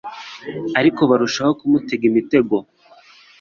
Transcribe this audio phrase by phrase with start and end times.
[0.79, 2.55] Ariko barushaho kumutega imitego;